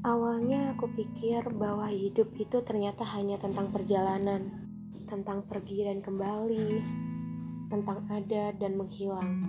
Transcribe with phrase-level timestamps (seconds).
[0.00, 4.48] Awalnya aku pikir bahwa hidup itu ternyata hanya tentang perjalanan,
[5.04, 6.80] tentang pergi dan kembali,
[7.68, 9.44] tentang ada dan menghilang.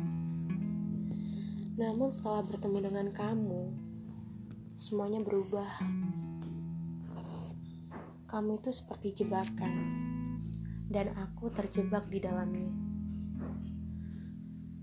[1.80, 3.64] Namun setelah bertemu dengan kamu,
[4.76, 5.72] semuanya berubah.
[8.28, 9.72] Kamu itu seperti jebakan,
[10.92, 12.68] dan aku terjebak di dalamnya.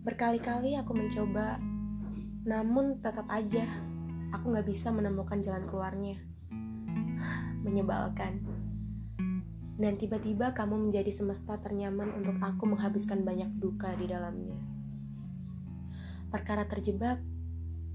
[0.01, 1.61] Berkali-kali aku mencoba,
[2.49, 3.88] namun tetap aja
[4.33, 6.21] aku gak bisa menemukan jalan keluarnya.
[7.65, 8.45] Menyebalkan.
[9.79, 14.59] Dan tiba-tiba kamu menjadi semesta ternyaman untuk aku menghabiskan banyak duka di dalamnya.
[16.35, 17.23] Perkara terjebak,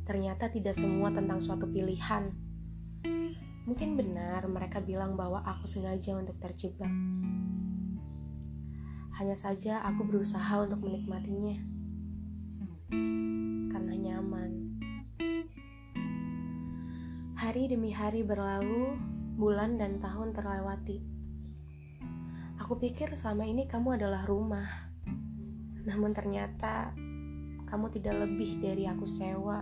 [0.07, 2.31] ternyata tidak semua tentang suatu pilihan.
[3.67, 6.91] Mungkin benar mereka bilang bahwa aku sengaja untuk terjebak.
[9.19, 11.59] Hanya saja aku berusaha untuk menikmatinya.
[17.43, 18.95] Hari demi hari berlalu,
[19.35, 21.03] bulan dan tahun terlewati.
[22.55, 24.63] Aku pikir selama ini kamu adalah rumah.
[25.83, 26.95] Namun ternyata
[27.67, 29.59] kamu tidak lebih dari aku sewa.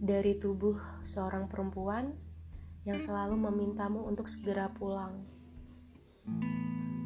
[0.00, 2.16] Dari tubuh seorang perempuan
[2.88, 5.28] yang selalu memintamu untuk segera pulang.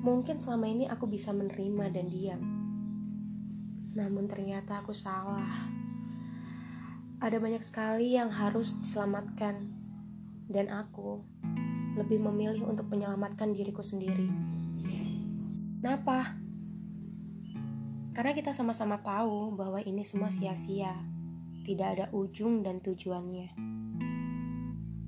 [0.07, 2.43] Mungkin selama ini aku bisa menerima dan diam.
[3.99, 5.80] Namun ternyata aku salah.
[7.21, 9.69] Ada banyak sekali yang harus diselamatkan,
[10.49, 11.21] dan aku
[12.01, 14.25] lebih memilih untuk menyelamatkan diriku sendiri.
[15.85, 16.41] Kenapa?
[18.17, 20.97] Karena kita sama-sama tahu bahwa ini semua sia-sia,
[21.69, 23.53] tidak ada ujung dan tujuannya.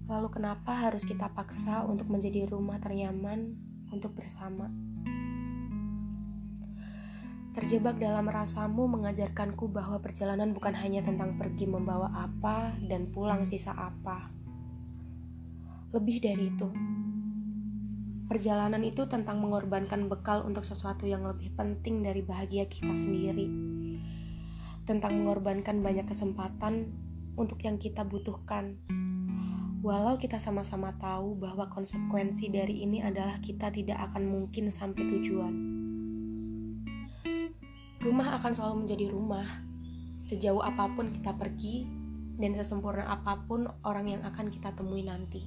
[0.04, 3.56] Lalu, kenapa harus kita paksa untuk menjadi rumah ternyaman
[3.88, 4.68] untuk bersama?
[7.52, 13.76] Terjebak dalam rasamu mengajarkanku bahwa perjalanan bukan hanya tentang pergi membawa apa dan pulang sisa
[13.76, 14.32] apa.
[15.92, 16.72] Lebih dari itu,
[18.24, 23.44] perjalanan itu tentang mengorbankan bekal untuk sesuatu yang lebih penting dari bahagia kita sendiri.
[24.88, 26.88] Tentang mengorbankan banyak kesempatan
[27.36, 28.80] untuk yang kita butuhkan.
[29.84, 35.81] Walau kita sama-sama tahu bahwa konsekuensi dari ini adalah kita tidak akan mungkin sampai tujuan.
[38.02, 39.46] Rumah akan selalu menjadi rumah,
[40.26, 41.86] sejauh apa pun kita pergi
[42.34, 45.46] dan sesempurna apa pun orang yang akan kita temui nanti.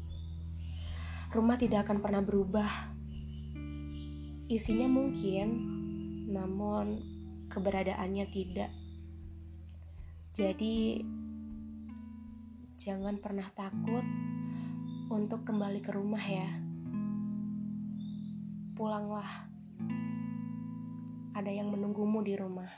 [1.35, 2.95] Rumah tidak akan pernah berubah.
[4.47, 5.47] Isinya mungkin,
[6.31, 7.03] namun
[7.51, 8.71] keberadaannya tidak.
[10.31, 11.03] Jadi,
[12.79, 14.07] jangan pernah takut
[15.11, 16.47] untuk kembali ke rumah ya.
[18.79, 19.51] Pulanglah
[21.35, 22.71] ada yang menunggumu di rumah.